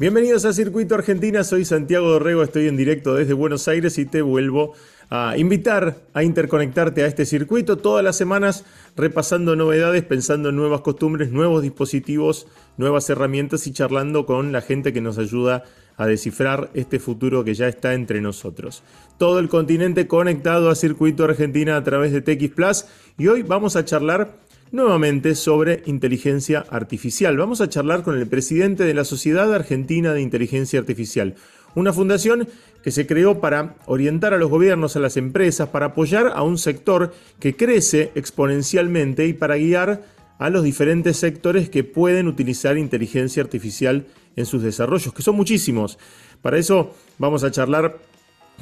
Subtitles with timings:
[0.00, 4.22] Bienvenidos a Circuito Argentina, soy Santiago Dorrego, estoy en directo desde Buenos Aires y te
[4.22, 4.72] vuelvo
[5.10, 8.64] a invitar a interconectarte a este circuito todas las semanas
[8.96, 12.46] repasando novedades, pensando en nuevas costumbres, nuevos dispositivos,
[12.78, 15.64] nuevas herramientas y charlando con la gente que nos ayuda
[15.98, 18.82] a descifrar este futuro que ya está entre nosotros.
[19.18, 22.86] Todo el continente conectado a Circuito Argentina a través de TX Plus
[23.18, 24.32] y hoy vamos a charlar
[24.72, 27.36] nuevamente sobre inteligencia artificial.
[27.36, 31.34] Vamos a charlar con el presidente de la Sociedad Argentina de Inteligencia Artificial,
[31.74, 32.48] una fundación
[32.82, 36.58] que se creó para orientar a los gobiernos, a las empresas, para apoyar a un
[36.58, 40.02] sector que crece exponencialmente y para guiar
[40.38, 45.98] a los diferentes sectores que pueden utilizar inteligencia artificial en sus desarrollos, que son muchísimos.
[46.40, 47.98] Para eso vamos a charlar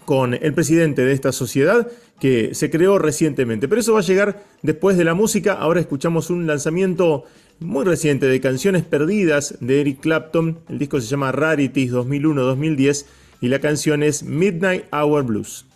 [0.05, 1.89] con el presidente de esta sociedad
[2.21, 3.69] que se creó recientemente.
[3.69, 5.55] Pero eso va a llegar después de la música.
[5.55, 7.25] Ahora escuchamos un lanzamiento
[7.61, 10.59] muy reciente de Canciones Perdidas de Eric Clapton.
[10.69, 13.07] El disco se llama Rarities 2001-2010
[13.41, 15.67] y la canción es Midnight Hour Blues.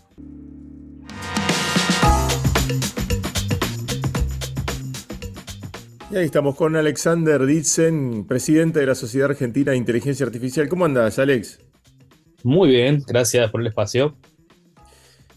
[6.10, 10.68] Y ahí estamos con Alexander Ditzen, presidente de la Sociedad Argentina de Inteligencia Artificial.
[10.68, 11.58] ¿Cómo andas, Alex?
[12.42, 14.16] Muy bien, gracias por el espacio.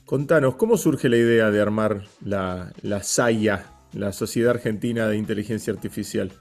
[0.05, 5.73] Contanos, ¿cómo surge la idea de armar la, la SAIA, la Sociedad Argentina de Inteligencia
[5.73, 6.31] Artificial?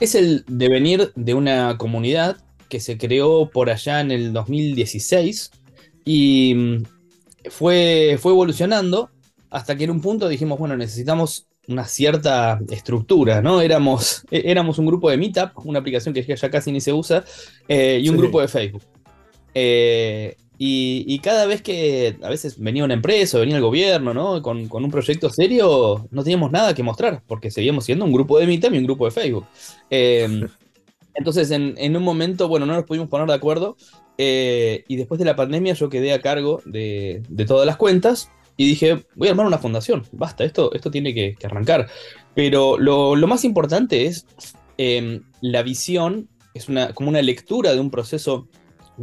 [0.00, 2.38] Es el devenir de una comunidad
[2.68, 5.50] que se creó por allá en el 2016
[6.04, 6.82] y mm,
[7.50, 9.10] fue, fue evolucionando
[9.50, 13.60] hasta que en un punto dijimos, bueno, necesitamos una cierta estructura, ¿no?
[13.60, 17.24] Éramos, éramos un grupo de Meetup, una aplicación que ya casi ni se usa,
[17.68, 18.82] eh, y un grupo de Facebook.
[19.54, 24.42] Eh, y, cada vez que a veces venía una empresa o venía el gobierno, ¿no?
[24.42, 28.46] Con, un proyecto serio, no teníamos nada que mostrar, porque seguíamos siendo un grupo de
[28.46, 29.46] Meetup y un grupo de Facebook.
[29.88, 30.46] Em,
[31.14, 33.78] entonces, en, un momento, bueno, no nos pudimos poner de acuerdo.
[34.18, 38.66] Eh, y después de la pandemia, yo quedé a cargo de, todas las cuentas y
[38.66, 40.04] dije, voy a armar una fundación.
[40.12, 41.88] Basta, esto, esto tiene que, arrancar.
[42.34, 44.26] Pero lo, más importante es
[44.76, 48.46] em, la visión, es una, como una lectura de un proceso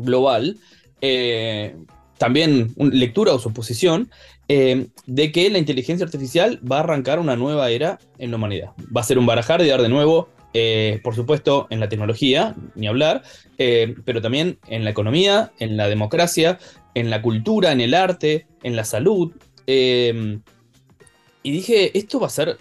[0.04, 0.58] global,
[1.02, 1.76] eh,
[2.18, 4.10] también lectura o suposición,
[4.48, 8.72] eh, de que la inteligencia artificial va a arrancar una nueva era en la humanidad.
[8.96, 12.56] Va a ser un barajar de dar de nuevo, eh, por supuesto, en la tecnología,
[12.76, 13.24] ni hablar,
[13.58, 16.60] pero también en la economía, en la democracia,
[16.94, 19.34] en la cultura, en el arte, en la salud.
[19.68, 22.58] y dije, esto va a ser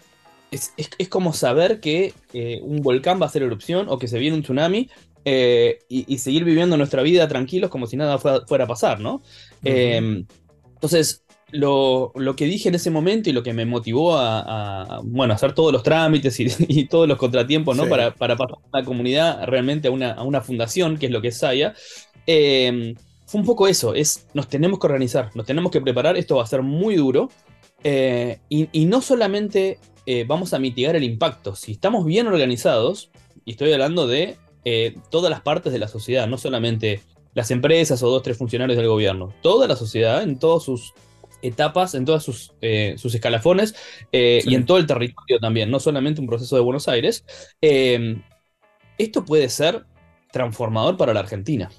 [0.51, 2.15] es, como saber que
[2.63, 4.89] un volcán va a hacer erupción o que se viene un tsunami
[5.29, 9.23] eh, y, seguir viviendo nuestra vida tranquilos como si nada fuera, a pasar, ¿no?
[9.65, 10.25] Em,
[10.75, 15.53] entonces, lo, que dije en ese momento y lo que me motivó a, bueno, hacer
[15.53, 17.89] todos los trámites y, todos los contratiempos, ¿no?
[17.89, 21.39] Para, para pasar a la comunidad realmente a una, fundación, que es lo que es
[21.39, 21.75] Saya,
[22.25, 22.95] em,
[23.27, 26.45] fue un poco eso, es nos tenemos que organizar, nos tenemos que preparar, esto va
[26.45, 27.31] a ser muy duro,
[27.83, 33.11] eh, y, no solamente eh, vamos a mitigar el impacto, si estamos bien organizados,
[33.45, 34.37] y estoy hablando de
[34.69, 37.01] eh, todas las partes de la sociedad, no solamente
[37.35, 40.93] las empresas o dos, tres funcionarios del gobierno, toda la sociedad en todas sus
[41.41, 43.77] etapas, en todos sus, eh, sus escalafones
[44.11, 47.25] eh, y en todo el territorio también, no solamente un proceso de Buenos Aires.
[47.61, 49.87] esto puede ser
[50.33, 51.71] transformador para la Argentina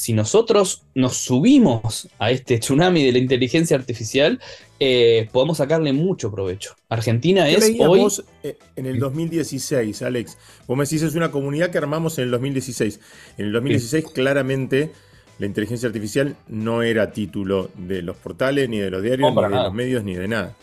[0.00, 4.40] si nosotros nos subimos a este tsunami de la inteligencia artificial,
[4.78, 6.74] eh, podemos sacarle mucho provecho.
[6.88, 8.06] Argentina es hoy...
[8.42, 12.30] Eh, en el 2016, Alex, vos me decís es una comunidad que armamos en el
[12.30, 12.98] 2016.
[13.36, 14.90] En el 2016 claramente
[15.38, 19.48] la inteligencia artificial no era título de los portales, ni de los diarios, ni de
[19.50, 20.56] los medios, ni de nada.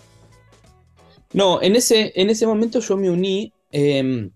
[1.34, 4.32] No, en ese, en ese momento yo me uní em,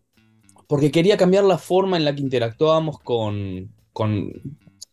[0.68, 4.32] porque quería cambiar la forma en la que interactuábamos con, con,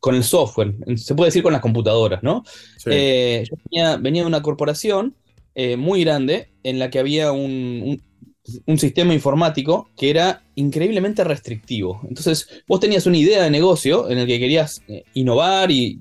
[0.09, 2.43] con el software, se puede decir con las computadoras, ¿no?
[2.87, 3.59] Eh, yo
[4.01, 5.15] venía, de una corporación
[5.55, 8.03] eh, muy grande en la que había un,
[8.79, 12.01] sistema informático que era increíblemente restrictivo.
[12.09, 16.01] Entonces, vos tenías una idea de negocio en el que querías eh, innovar y,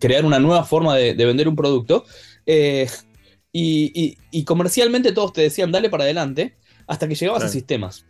[0.00, 2.06] crear una nueva forma de, vender un producto.
[3.52, 8.06] Y, comercialmente todos te decían, dale para adelante, hasta que llegabas a sistemas.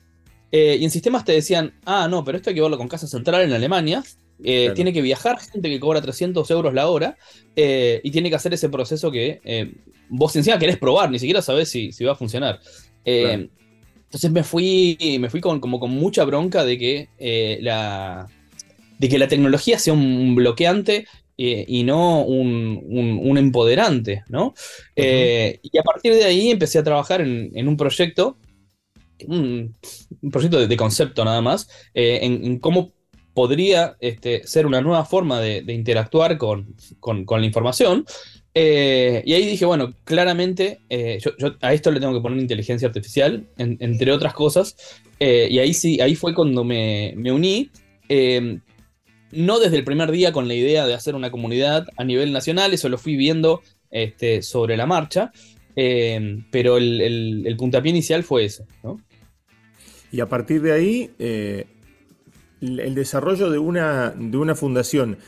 [0.52, 3.42] y en sistemas te decían, ah, no, pero esto hay que verlo con Casa Central
[3.42, 4.04] en Alemania,
[4.44, 7.16] eh, tiene que viajar gente que cobra 300 euros la hora
[7.54, 9.72] eh, y tiene que hacer ese proceso que eh,
[10.08, 12.60] vos encima querés probar, ni siquiera sabés si, va a funcionar.
[13.04, 18.26] Entonces me fui, me fui con, como con mucha bronca de que, la,
[18.98, 21.06] de que la tecnología sea un bloqueante
[21.36, 24.54] y no un, empoderante, ¿no?
[24.94, 28.36] y a partir de ahí empecé a trabajar en, un proyecto
[29.26, 29.74] un,
[30.30, 32.92] proyecto de, concepto nada más, eh, en, cómo
[33.34, 36.74] podría este, ser una nueva forma de, interactuar con,
[37.28, 38.04] la información.
[38.54, 40.80] Eh, y ahí dije, bueno, claramente
[41.38, 44.76] yo, a esto le tengo que poner inteligencia artificial, entre otras cosas.
[45.18, 47.70] y ahí sí, ahí fue cuando me, me uní
[49.32, 52.72] no desde el primer día con la idea de hacer una comunidad a nivel nacional,
[52.72, 55.32] eso lo fui viendo este, sobre la marcha,
[55.74, 58.66] eh, pero el, puntapié inicial fue eso.
[60.10, 61.66] Y a partir de ahí, eh,
[62.62, 65.18] el desarrollo de una, de una fundación,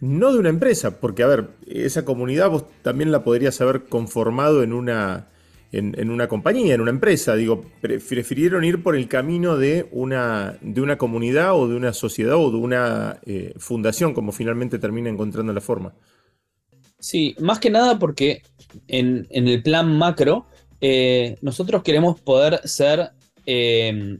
[0.00, 4.62] no de una empresa, porque a ver, esa comunidad vos también la podrías haber conformado
[4.62, 5.28] en una,
[5.72, 7.34] en, una compañía, en una empresa.
[7.36, 12.36] Digo, prefirieron ir por el camino de una, de una comunidad o de una sociedad
[12.36, 15.94] o de una eh, fundación, como finalmente termina encontrando la forma.
[16.98, 18.42] Sí, más que nada porque
[18.88, 20.46] en, el plan macro,
[20.80, 23.10] eh, nosotros queremos poder ser
[23.46, 24.18] eh,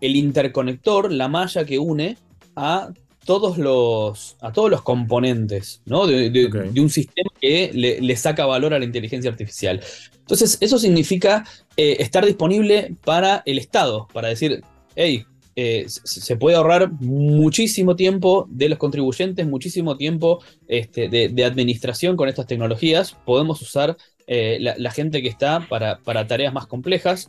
[0.00, 2.16] el interconector, la malla que une
[2.54, 2.90] a
[3.26, 8.84] todos los, a todos los componentes de, un sistema que le, saca valor a la
[8.84, 9.82] inteligencia artificial.
[10.20, 11.44] Entonces, eso significa
[11.76, 14.62] eh, estar disponible para el Estado, para decir,
[14.94, 15.24] hey,
[15.56, 22.28] eh, se puede ahorrar muchísimo tiempo de los contribuyentes, muchísimo tiempo este, de, administración con
[22.28, 23.16] estas tecnologías.
[23.24, 23.96] Podemos usar
[24.28, 27.28] eh, la, gente que está para, para tareas más complejas.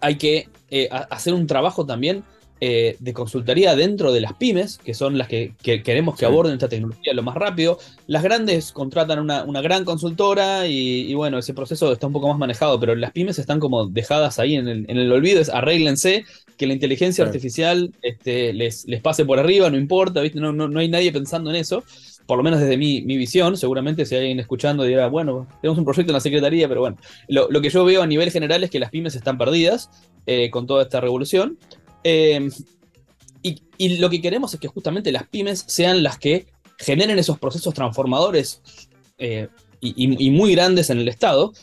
[0.00, 0.48] Hay que
[1.10, 2.24] hacer un trabajo también
[2.60, 6.68] eh, de consultoría dentro de las pymes, que son las que, queremos que aborden esta
[6.68, 7.78] tecnología lo más rápido.
[8.08, 12.80] Las grandes contratan una, gran consultora y, bueno, ese proceso está un poco más manejado,
[12.80, 15.40] pero las pymes están como dejadas ahí en el, olvido.
[15.40, 16.24] Es arréglense,
[16.56, 20.40] que la inteligencia artificial este, les, pase por arriba, no importa, ¿viste?
[20.40, 21.84] No, no, hay nadie pensando en eso.
[22.28, 26.10] Por lo menos desde mi, visión, seguramente si alguien escuchando dirá, bueno, tenemos un proyecto
[26.10, 28.90] en la Secretaría, pero bueno, lo, que yo veo a nivel general es que las
[28.90, 29.88] pymes están perdidas
[30.26, 31.58] eh, con toda esta revolución.
[32.04, 32.50] Em,
[33.42, 36.44] y, lo que queremos es que justamente las pymes sean las que
[36.78, 38.60] generen esos procesos transformadores
[39.16, 39.48] eh,
[39.80, 41.54] y, muy grandes en el Estado,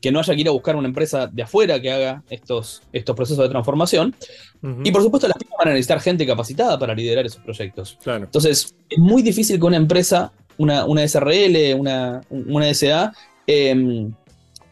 [0.00, 3.16] que no haya que ir a buscar una empresa de afuera que haga estos, estos
[3.16, 4.14] procesos de transformación.
[4.84, 7.98] Y por supuesto las pymes van a necesitar gente capacitada para liderar esos proyectos.
[8.04, 13.12] Entonces, es muy difícil que una empresa, una, una SRL, una, una SA,
[13.46, 14.12] em,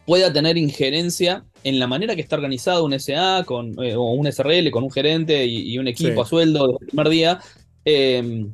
[0.05, 4.27] pueda tener injerencia en la manera que está organizado un SA con, eh, o un
[4.27, 7.39] SRL con un gerente y, un equipo a sueldo desde el primer día.
[7.85, 8.53] Em,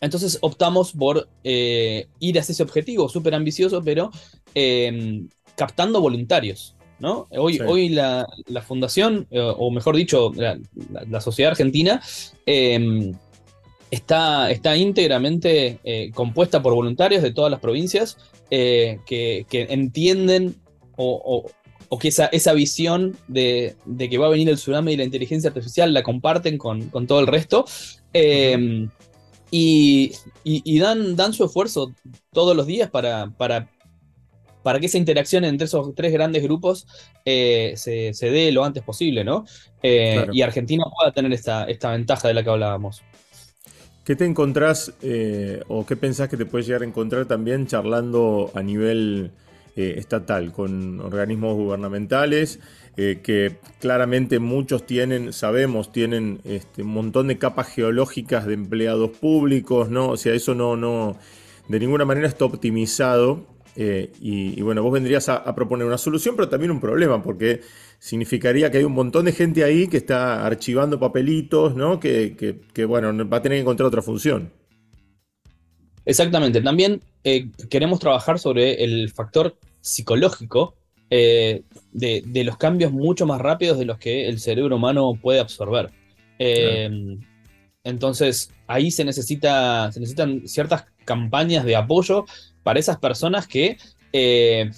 [0.00, 4.10] entonces optamos por eh, ir hacia ese objetivo súper ambicioso, pero
[4.54, 5.28] em,
[5.60, 6.74] captando voluntarios.
[6.98, 7.26] ¿no?
[7.30, 8.26] Hoy, hoy la,
[8.66, 12.02] fundación, eh, o mejor dicho, la, sociedad argentina,
[12.46, 13.12] em,
[13.90, 15.78] está, está íntegramente
[16.14, 18.16] compuesta por voluntarios de todas las provincias
[18.48, 20.56] que, que, entienden
[20.96, 21.46] o,
[21.92, 25.48] o que esa, esa visión de, que va a venir el tsunami y la inteligencia
[25.48, 27.64] artificial la comparten con, todo el resto.
[28.12, 28.88] Em,
[29.50, 30.12] y,
[30.78, 31.92] dan, dan su esfuerzo
[32.32, 33.68] todos los días para, para,
[34.62, 36.86] para que esa interacción entre esos tres grandes grupos
[37.24, 39.44] eh, se, dé lo antes posible, ¿no?
[39.82, 43.02] Eh, y Argentina pueda tener esta, esta ventaja de la que hablábamos.
[44.04, 48.50] ¿Qué te encontrás eh, o qué pensás que te puedes llegar a encontrar también charlando
[48.54, 49.30] a nivel
[49.76, 52.58] eh, estatal, con organismos gubernamentales,
[52.96, 59.10] eh, que claramente muchos tienen, sabemos, tienen este, un montón de capas geológicas de empleados
[59.10, 60.08] públicos, ¿no?
[60.08, 61.16] O sea, eso no, no,
[61.68, 63.46] de ninguna manera está optimizado.
[63.76, 67.60] Eh, y, bueno, vos vendrías a, proponer una solución, pero también un problema, porque
[67.98, 72.00] significaría que hay un montón de gente ahí que está archivando papelitos, ¿no?
[72.00, 72.36] Que,
[72.72, 74.50] que bueno, va a tener que encontrar otra función.
[76.04, 76.60] Exactamente.
[76.60, 80.74] También eh, queremos trabajar sobre el factor psicológico
[81.10, 81.62] eh,
[81.92, 85.90] de, los cambios mucho más rápidos de los que el cerebro humano puede absorber.
[87.84, 92.26] Entonces, ahí se, necesita, se necesitan ciertas campañas de apoyo
[92.62, 93.78] para esas personas que
[94.12, 94.70] eh,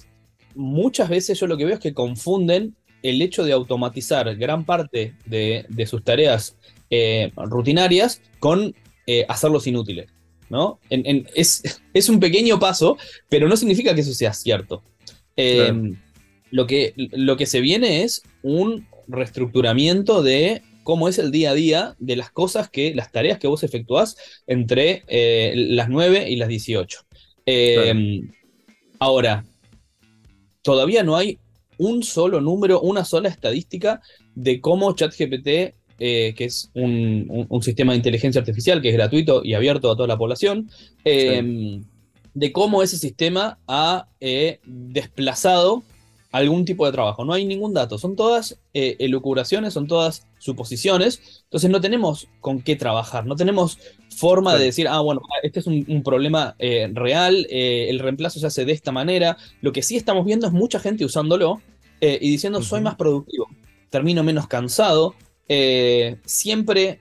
[0.55, 5.15] muchas veces yo lo que veo es que confunden el hecho de automatizar gran parte
[5.25, 6.55] de, sus tareas
[7.35, 8.73] rutinarias con
[9.27, 10.07] hacerlos inútiles.
[11.35, 12.97] es, un pequeño paso,
[13.29, 14.83] pero no significa que eso sea cierto.
[16.51, 21.55] Lo, que, lo que se viene es un reestructuramiento de cómo es el día a
[21.55, 24.15] día de las cosas que, las tareas que vos efectuás
[24.47, 26.99] entre eh, las 9 y las 18.
[27.45, 28.29] Em,
[28.99, 29.45] ahora,
[30.61, 31.39] todavía no hay
[31.77, 34.01] un solo número, una sola estadística
[34.35, 39.53] de cómo ChatGPT eh, que es un, sistema de inteligencia artificial que es gratuito y
[39.53, 40.69] abierto a toda la población,
[41.05, 41.83] em,
[42.33, 45.83] de cómo ese sistema ha eh, desplazado
[46.33, 47.23] algún tipo de trabajo.
[47.23, 47.99] No hay ningún dato.
[47.99, 51.43] Son todas eh, elucubraciones, son todas suposiciones.
[51.43, 53.27] Entonces no tenemos con qué trabajar.
[53.27, 53.77] No tenemos
[54.09, 58.47] forma de decir, ah, bueno, este es un, problema eh, real, eh, el reemplazo se
[58.47, 59.37] hace de esta manera.
[59.61, 61.61] Lo que sí estamos viendo es mucha gente usándolo
[62.01, 63.47] y diciendo, soy más productivo,
[63.89, 65.15] termino menos cansado.
[66.25, 66.99] siempre,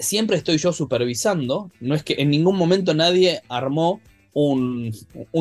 [0.00, 1.70] siempre estoy yo supervisando.
[1.78, 4.00] No es que en ningún momento nadie armó
[4.32, 4.92] un,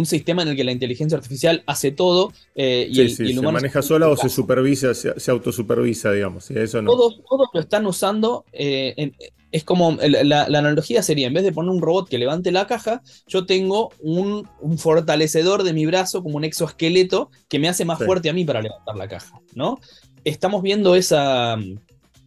[0.03, 4.09] sistema en el que la inteligencia artificial hace todo eh, y, el, ¿Se maneja sola
[4.09, 6.49] o se supervisa, se, autosupervisa, digamos?
[6.51, 6.91] Eso no.
[6.91, 7.19] todos,
[7.53, 8.45] lo están usando.
[8.51, 9.11] Eh,
[9.51, 13.01] es como la, analogía sería: en vez de poner un robot que levante la caja,
[13.27, 18.29] yo tengo un, fortalecedor de mi brazo, como un exoesqueleto, que me hace más fuerte
[18.29, 19.39] a mí para levantar la caja.
[19.53, 19.79] ¿no?
[20.23, 21.57] Estamos viendo esa,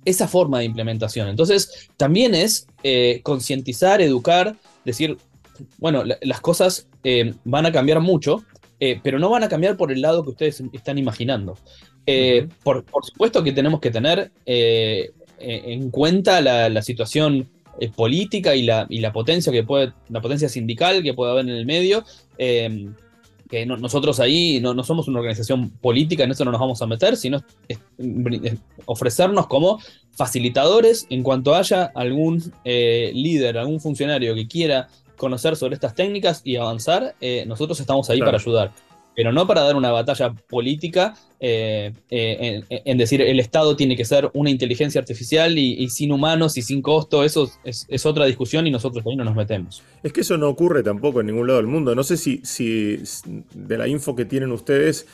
[0.04, 1.28] esa forma de implementación.
[1.28, 5.16] Entonces, también es eh, concientizar, educar, decir,
[5.78, 8.45] bueno, las cosas eh, van a cambiar mucho,
[8.81, 11.57] eh, pero no van a cambiar por el lado que ustedes están imaginando.
[12.07, 17.49] Eh, por, supuesto que tenemos que tener en cuenta la, situación
[17.97, 21.66] política y la, la, potencia que puede, la potencia sindical que puede haber en el
[21.66, 22.04] medio.
[22.37, 27.16] que nosotros ahí no, somos una organización política, en eso no nos vamos a meter,
[27.16, 27.45] sino
[28.87, 29.78] ofrecernos como
[30.12, 34.88] facilitadores en cuanto haya algún líder, algún funcionario que quiera
[35.22, 38.72] conocer sobre estas técnicas y avanzar, eh, nosotros estamos ahí para ayudar.
[39.14, 44.04] Pero no para dar una batalla política eh, eh, en, decir el Estado tiene que
[44.04, 47.22] ser una inteligencia artificial y, sin humanos y sin costo.
[47.22, 49.84] Eso es, otra discusión y nosotros ahí no nos metemos.
[50.02, 51.94] Es que eso no ocurre tampoco en ningún lado del mundo.
[51.94, 52.98] No sé si, si
[53.54, 55.06] de la info que tienen ustedes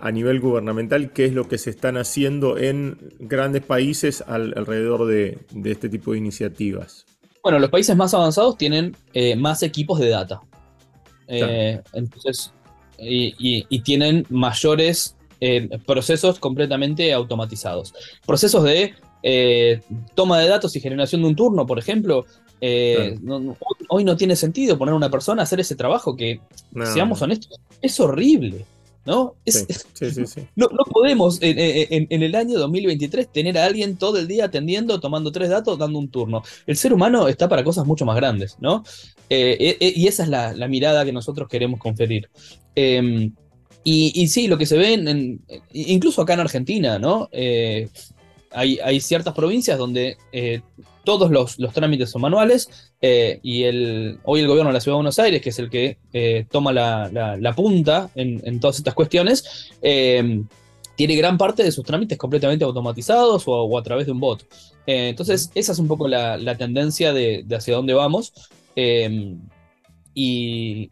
[0.00, 5.38] a nivel gubernamental, qué es lo que se están haciendo en grandes países alrededor de
[5.64, 7.06] este tipo de iniciativas.
[7.44, 10.40] Bueno, los países más avanzados tienen eh, más equipos de data.
[11.28, 12.50] Eh, entonces,
[12.98, 17.92] y, tienen mayores eh, procesos completamente automatizados.
[18.26, 18.94] Procesos de
[20.14, 22.24] toma de datos y generación de un turno, por ejemplo.
[22.62, 26.40] hoy no tiene sentido poner a una persona a hacer ese trabajo que,
[26.94, 28.64] seamos honestos, es horrible.
[29.06, 29.36] ¿no?
[30.56, 35.50] No, podemos en, el año 2023 tener a alguien todo el día atendiendo, tomando tres
[35.50, 36.42] datos, dando un turno.
[36.66, 38.84] El ser humano está para cosas mucho más grandes, ¿no?
[39.28, 42.28] Eh, eh, eh, y esa es la, mirada que nosotros queremos conferir.
[42.74, 43.32] Em,
[43.86, 45.42] y, sí, lo que se ve, en,
[45.72, 47.28] incluso acá en Argentina, ¿no?
[48.54, 50.16] Hay, ciertas provincias donde
[51.04, 54.98] todos los, trámites son manuales eh, y el, hoy el gobierno de la Ciudad de
[54.98, 60.42] Buenos Aires, que es el que eh, toma la, punta en, todas estas cuestiones, eh,
[60.96, 64.46] tiene gran parte de sus trámites completamente automatizados o, a través de un bot.
[64.86, 68.32] entonces, esa es un poco la, tendencia de, hacia dónde vamos.
[70.16, 70.90] Y,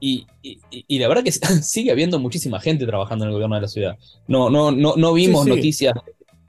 [0.00, 3.98] y, la verdad que sigue habiendo muchísima gente trabajando en el gobierno de la ciudad.
[4.26, 5.94] No, no, no, no vimos noticias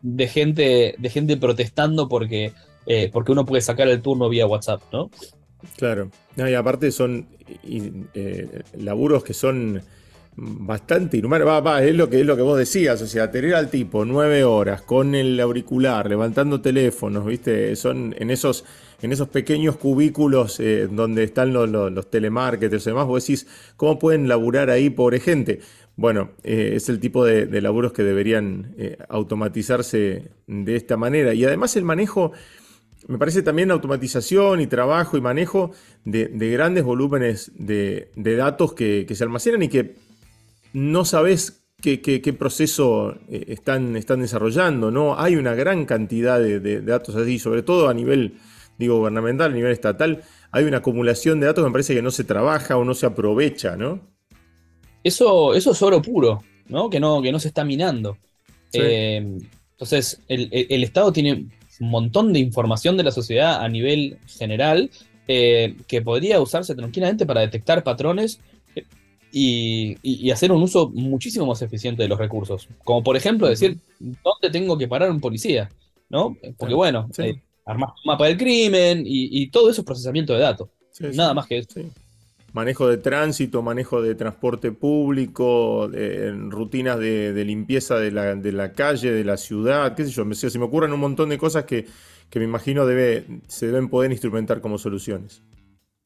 [0.01, 2.53] de gente, de gente protestando porque
[2.85, 5.11] eh, porque uno puede sacar el turno vía WhatsApp, ¿no?
[5.77, 6.09] Claro.
[6.37, 7.27] y aparte son
[7.63, 9.81] eh, laburos que son
[10.35, 11.47] bastante inhumanos.
[11.47, 13.01] Va, va, es lo que es lo que vos decías.
[13.01, 17.75] O sea, tener al tipo nueve horas con el auricular, levantando teléfonos, ¿viste?
[17.75, 18.65] Son en esos,
[19.01, 23.99] en esos pequeños cubículos eh, donde están los, los, telemarketers y demás, vos decís, ¿cómo
[23.99, 25.59] pueden laburar ahí, pobre gente?
[25.99, 28.73] Bueno, es el tipo de, de laburos que deberían
[29.09, 31.33] automatizarse de esta manera.
[31.33, 32.31] Y además el manejo
[33.07, 35.71] me parece también automatización y trabajo y manejo
[36.05, 39.95] de, grandes volúmenes de, datos que, se almacenan y que
[40.73, 44.91] no sabes qué, proceso eh, están, están, desarrollando.
[44.91, 45.19] ¿no?
[45.19, 48.37] Hay una gran cantidad de, datos así, sobre todo a nivel
[48.77, 50.23] digo, gubernamental, a nivel estatal.
[50.51, 53.05] Hay una acumulación de datos que me parece que no se trabaja o no se
[53.05, 54.18] aprovecha, ¿no?
[55.03, 56.89] Eso, eso es oro puro, ¿no?
[56.89, 58.17] Que no, que no se está minando.
[58.73, 59.37] Eh,
[59.71, 61.47] entonces, el Estado tiene
[61.79, 64.89] un montón de información de la sociedad a nivel general
[65.27, 68.39] eh, que podría usarse tranquilamente para detectar patrones
[68.75, 68.83] eh,
[69.31, 72.67] y, hacer un uso muchísimo más eficiente de los recursos.
[72.83, 75.69] Como por ejemplo decir, ¿dónde tengo que parar un policía?
[76.09, 76.35] ¿No?
[76.57, 80.69] Porque bueno, eh, armar un mapa del crimen y, todo eso es procesamiento de datos.
[81.13, 81.79] Nada más que eso
[82.53, 85.89] manejo de tránsito, manejo de transporte público,
[86.49, 90.93] rutinas de, limpieza de la, calle, de la ciudad, qué sé yo, se me ocurren
[90.93, 91.85] un montón de cosas que,
[92.35, 95.41] me imagino debe, se deben poder instrumentar como soluciones.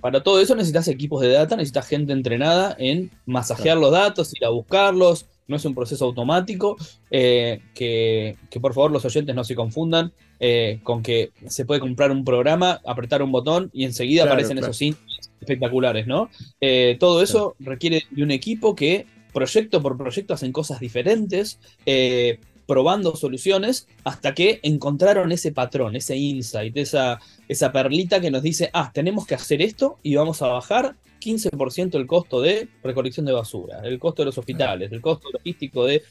[0.01, 4.45] Para todo eso necesitas equipos de data, necesitas gente entrenada en masajear los datos, ir
[4.45, 6.75] a buscarlos, no es un proceso automático,
[7.09, 12.11] eh, que, por favor los oyentes no se confundan eh, con que se puede comprar
[12.11, 15.12] un programa, apretar un botón y enseguida aparecen esos síntomas
[15.43, 16.29] espectaculares, ¿no?
[16.59, 22.39] Eh, todo eso requiere de un equipo que proyecto por proyecto hacen cosas diferentes, eh,
[22.65, 28.69] probando soluciones hasta que encontraron ese patrón, ese insight, esa, esa perlita que nos dice,
[28.73, 33.33] ah, tenemos que hacer esto y vamos a bajar 15% el costo de recolección de
[33.33, 36.03] basura, el costo de los hospitales, el costo logístico de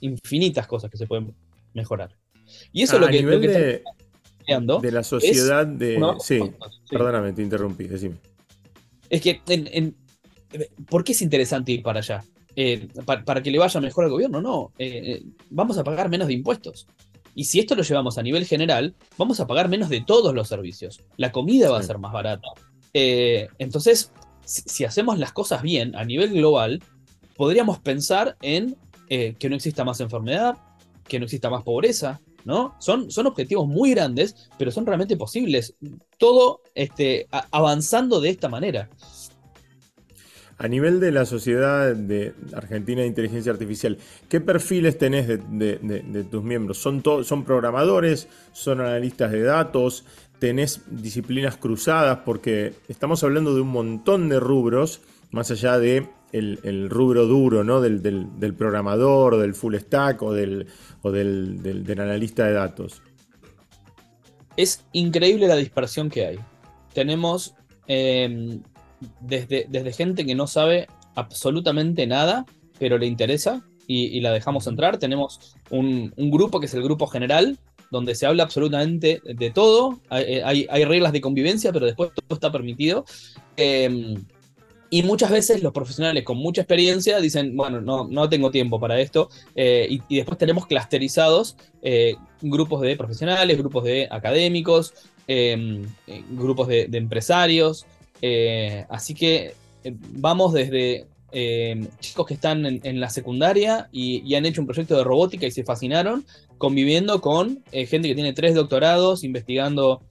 [0.00, 1.34] infinitas cosas que se pueden
[1.74, 2.10] mejorar.
[2.72, 3.82] Y eso es lo que, lo que de,
[4.80, 6.00] de la sociedad de...
[6.20, 6.40] Sí,
[6.90, 8.16] perdóname, te interrumpí, decime.
[9.10, 9.96] Es que, en,
[10.88, 12.24] ¿por qué es interesante ir para allá?
[12.56, 14.72] Eh, para, que le vaya mejor al gobierno, no.
[14.78, 16.88] Eh, eh, vamos a pagar menos de impuestos.
[17.34, 20.48] Y si esto lo llevamos a nivel general, vamos a pagar menos de todos los
[20.48, 21.00] servicios.
[21.16, 22.48] La comida va a ser más barata.
[22.92, 24.10] entonces,
[24.44, 26.82] si, hacemos las cosas bien a nivel global,
[27.36, 28.76] podríamos pensar en
[29.08, 30.56] que no exista más enfermedad,
[31.06, 32.74] que no exista más pobreza, ¿no?
[32.78, 35.74] Son, son objetivos muy grandes, pero son realmente posibles.
[36.16, 38.88] Todo este, avanzando de esta manera.
[40.56, 43.98] A nivel de la sociedad de Argentina de Inteligencia Artificial,
[44.30, 46.78] ¿qué perfiles tenés de, tus miembros?
[46.78, 48.28] ¿Son, ¿Son programadores?
[48.52, 50.06] ¿Son analistas de datos?
[50.38, 52.20] ¿Tenés disciplinas cruzadas?
[52.24, 55.02] Porque estamos hablando de un montón de rubros,
[55.32, 57.80] más allá de el, rubro duro, ¿no?
[57.80, 60.66] Del, programador, o del full stack o del,
[61.02, 63.02] del, analista de datos.
[64.56, 66.38] Es increíble la dispersión que hay.
[66.92, 67.54] Tenemos
[67.86, 68.60] em,
[69.20, 72.44] desde, desde gente que no sabe absolutamente nada,
[72.78, 74.98] pero le interesa y, la dejamos entrar.
[74.98, 77.58] Tenemos un, grupo que es el grupo general,
[77.90, 80.00] donde se habla absolutamente de todo.
[80.10, 83.04] Hay, hay, reglas de convivencia, pero después todo está permitido.
[83.56, 84.14] Em,
[84.90, 89.00] y muchas veces los profesionales con mucha experiencia dicen, bueno, no, no tengo tiempo para
[89.00, 89.28] esto.
[89.54, 94.94] Eh, y, después tenemos clusterizados eh, grupos de profesionales, grupos de académicos,
[95.26, 97.86] em, eh, grupos de empresarios.
[98.22, 99.54] Eh, así que
[100.12, 105.04] vamos desde eh, chicos que están en, la secundaria y, han hecho un proyecto de
[105.04, 106.24] robótica y se fascinaron,
[106.56, 110.02] conviviendo con gente que tiene tres doctorados, investigando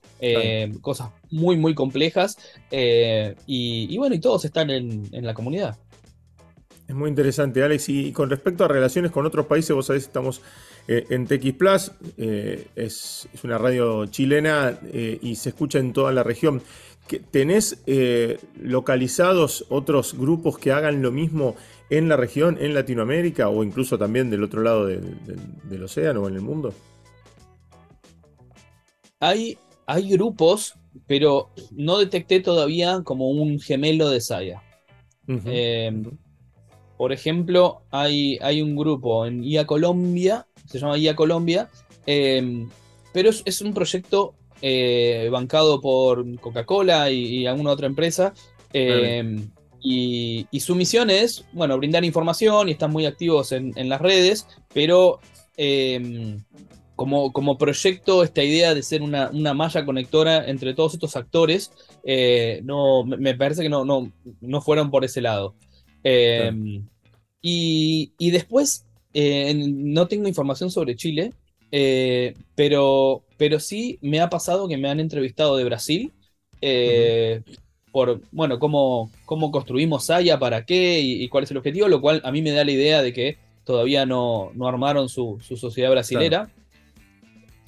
[0.82, 2.38] cosas muy, muy complejas.
[2.72, 5.78] Y, bueno, y todos están en, la comunidad.
[6.88, 7.90] Es muy interesante, Alex.
[7.90, 10.42] Y con respecto a relaciones con otros países, vos sabés, estamos
[10.88, 16.62] en TX Plus, es, es, una radio chilena y se escucha en toda la región.
[17.32, 21.56] ¿Tenés eh, localizados otros grupos que hagan lo mismo
[21.90, 26.36] en la región, en Latinoamérica o incluso también del otro lado del océano o en
[26.36, 26.74] el mundo?
[29.22, 34.64] Hay, hay grupos, pero no detecté todavía como un gemelo de Saya.
[35.28, 36.06] Em,
[36.98, 41.70] por ejemplo, hay, hay, un grupo en IA Colombia, se llama IA Colombia,
[42.06, 42.70] em,
[43.14, 48.34] pero es, un proyecto eh, bancado por Coca-Cola y, alguna otra empresa.
[48.74, 49.38] Eh,
[49.82, 55.20] y, su misión es, bueno, brindar información y están muy activos en, las redes, pero
[56.98, 61.72] como, como, proyecto, esta idea de ser una, malla conectora entre todos estos actores,
[62.04, 65.56] eh, no, me parece que no, no, no, fueron por ese lado.
[66.04, 66.86] Em,
[67.42, 71.32] y, y, después, no tengo información sobre Chile,
[72.56, 76.12] pero pero sí me ha pasado que me han entrevistado de Brasil
[76.60, 77.42] eh,
[77.92, 82.22] por, bueno, cómo, cómo construimos Saya, para qué y, cuál es el objetivo, lo cual
[82.26, 86.50] a mí me da la idea de que todavía no, no armaron su, sociedad brasilera.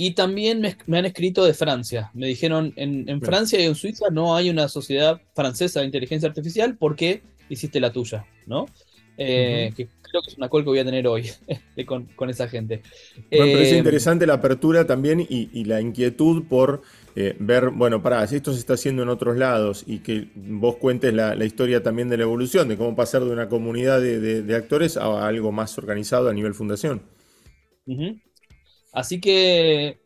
[0.01, 2.09] Y también me, han escrito de Francia.
[2.13, 6.77] Me dijeron, en, Francia y en Suiza no hay una sociedad francesa de inteligencia artificial,
[6.77, 8.25] ¿por qué hiciste la tuya?
[8.47, 8.65] ¿No?
[9.17, 11.29] Eh, que creo que es una call que voy a tener hoy
[11.85, 12.81] con, esa gente.
[13.29, 16.81] Me parece eh, interesante la apertura también y, la inquietud por
[17.17, 20.77] eh, ver, bueno, para si esto se está haciendo en otros lados y que vos
[20.77, 24.95] cuentes la, historia también de la evolución, de cómo pasar de una comunidad de, actores
[24.95, 27.01] a algo más organizado a nivel fundación.
[28.91, 29.99] Así que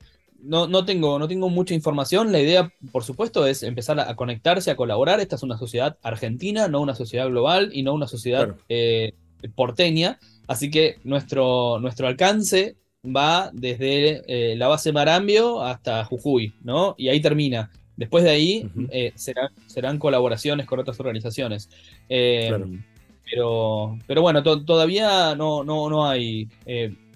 [0.43, 2.31] no, tengo, no tengo mucha información.
[2.31, 5.19] La idea, por supuesto, es empezar a, conectarse, a colaborar.
[5.19, 9.13] Esta es una sociedad argentina, no una sociedad global y no una sociedad eh,
[9.55, 10.19] porteña.
[10.47, 16.95] Así que nuestro, nuestro alcance va desde eh, la base Marambio hasta Jujuy, ¿no?
[16.97, 17.71] Y ahí termina.
[17.95, 21.69] Después de ahí eh, serán, colaboraciones con otras organizaciones.
[22.07, 26.49] pero, pero bueno, todavía no, no, no hay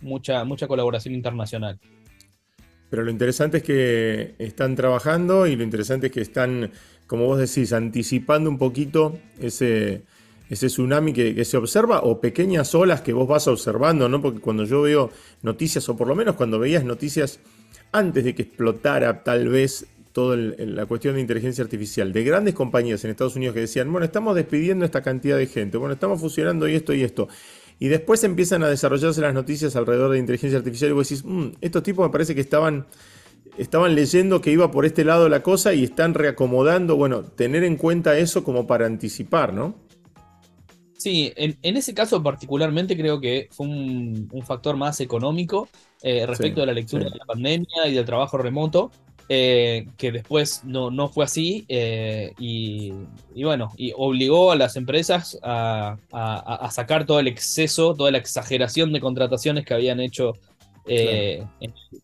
[0.02, 1.80] mucha, mucha colaboración internacional.
[2.90, 6.72] Pero lo interesante es que están trabajando y lo interesante es que están,
[7.06, 10.04] como vos decís, anticipando un poquito ese,
[10.50, 14.22] ese tsunami que, se observa o pequeñas olas que vos vas observando, ¿no?
[14.22, 17.40] Porque cuando yo veo noticias, o por lo menos cuando veías noticias
[17.92, 23.04] antes de que explotara tal vez toda la cuestión de inteligencia artificial, de grandes compañías
[23.04, 26.68] en Estados Unidos que decían, bueno, estamos despidiendo esta cantidad de gente, bueno, estamos fusionando
[26.68, 27.28] y esto y esto.
[27.80, 31.58] Y después empiezan a desarrollarse las noticias alrededor de inteligencia artificial y vos decís, mm,
[31.62, 32.88] estos tipos me parece que estaban,
[33.58, 37.78] estaban leyendo que iba por este lado la cosa y están reacomodando, bueno, tener en
[37.78, 39.76] cuenta eso como para anticipar, ¿no?
[40.98, 45.70] Sí, en, ese caso particularmente creo que fue un, factor más económico
[46.02, 48.92] eh, respecto a la lectura de la pandemia y del trabajo remoto,
[49.30, 52.94] eh, que después no, no fue así eh, y,
[53.44, 55.98] bueno, y obligó a las empresas a,
[56.72, 60.34] sacar todo el exceso, toda la exageración de contrataciones que habían hecho
[60.86, 61.48] en,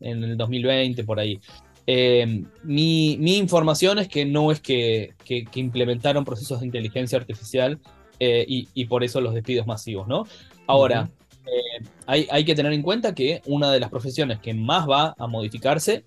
[0.02, 1.40] el 2020 por ahí.
[2.64, 5.14] Mi, información es que no es que
[5.56, 7.80] implementaron procesos de inteligencia artificial
[8.20, 10.26] eh, y, por eso los despidos masivos, ¿no?
[10.68, 11.10] Ahora,
[11.46, 11.86] eh,
[12.32, 16.06] hay, que tener en cuenta que una de las profesiones que más va a modificarse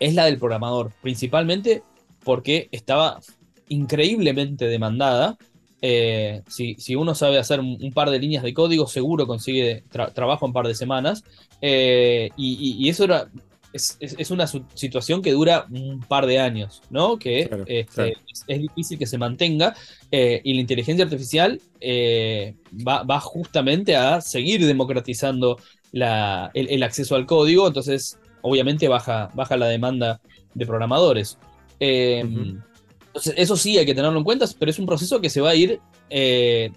[0.00, 1.82] es la del programador, principalmente
[2.24, 3.20] porque estaba
[3.68, 5.36] increíblemente demandada.
[5.82, 10.50] Eh, si, uno sabe hacer un, par de líneas de código, seguro consigue trabajo en
[10.50, 11.22] un par de semanas.
[11.60, 13.28] y, eso era
[13.74, 17.18] es, una situación que dura un par de años, ¿no?
[17.18, 19.74] Que este, Es, difícil que se mantenga
[20.12, 22.54] eh, y la inteligencia artificial eh,
[22.86, 25.58] va, justamente a seguir democratizando
[25.92, 30.20] el, acceso al código, entonces obviamente baja, baja la demanda
[30.52, 31.38] de programadores.
[31.80, 32.60] Em,
[33.06, 35.50] entonces, eso sí hay que tenerlo en cuenta, pero es un proceso que se va
[35.50, 35.80] a ir,
[36.10, 36.70] eh,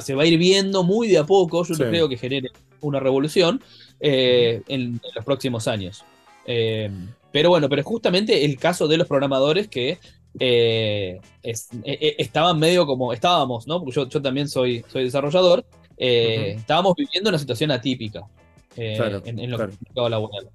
[0.00, 3.60] se va a ir viendo muy de a poco, yo creo que genere una revolución,
[3.98, 6.04] eh, en, los próximos años.
[6.46, 6.88] Eh,
[7.32, 9.98] pero bueno, pero justamente el caso de los programadores que
[10.38, 13.80] eh, estaban medio como estábamos, ¿no?
[13.80, 15.66] Porque yo, también soy, soy desarrollador.
[15.96, 18.24] Estábamos viviendo una situación atípica
[18.76, 20.50] en, lo que que laboral.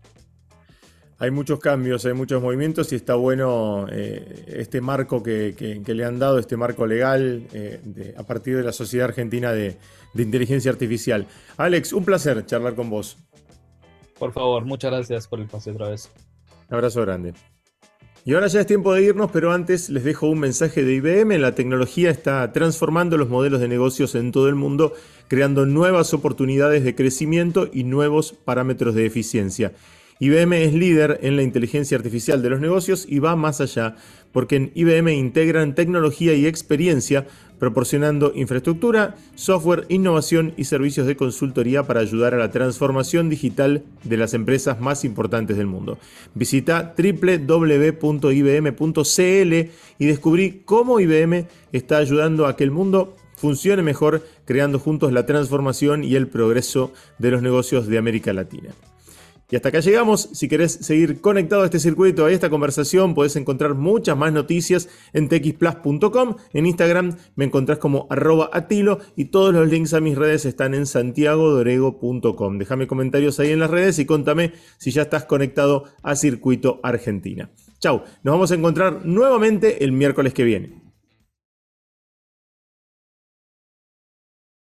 [1.17, 6.39] Hay muchos cambios, hay muchos movimientos y está bueno este marco que, le han dado,
[6.39, 7.43] este marco legal
[8.15, 9.77] a partir de la Sociedad Argentina de,
[10.13, 11.27] de Inteligencia Artificial.
[11.57, 13.17] Alex, un placer charlar con vos.
[14.17, 16.11] Por favor, muchas gracias por el pase otra vez.
[16.69, 17.33] Un abrazo grande.
[18.25, 21.39] Y ahora ya es tiempo de irnos, pero antes les dejo un mensaje de IBM.
[21.39, 24.93] La tecnología está transformando los modelos de negocios en todo el mundo,
[25.29, 29.71] creando nuevas oportunidades de crecimiento y nuevos parámetros de eficiencia.
[30.19, 33.95] IBM es líder en la inteligencia artificial de los negocios y va más allá,
[34.33, 37.25] porque en IBM integran tecnología y experiencia
[37.59, 44.17] proporcionando infraestructura, software, innovación y servicios de consultoría para ayudar a la transformación digital de
[44.17, 45.97] las empresas más importantes del mundo.
[46.33, 48.29] Visita www.ibm.cl
[49.99, 55.25] y descubrí cómo IBM está ayudando a que el mundo funcione mejor, creando juntos la
[55.25, 58.71] transformación y el progreso de los negocios de América Latina.
[59.51, 60.29] Y hasta acá llegamos.
[60.33, 64.89] Si querés seguir conectado a este circuito, a esta conversación, podés encontrar muchas más noticias
[65.13, 66.35] en txplus.com.
[66.53, 70.73] En Instagram me encontrás como arroba atilo y todos los links a mis redes están
[70.75, 72.57] en santiagodorego.com.
[72.57, 77.49] Déjame comentarios ahí en las redes y contame si ya estás conectado a Circuito Argentina.
[77.79, 80.88] Chau, nos vamos a encontrar nuevamente el miércoles que viene.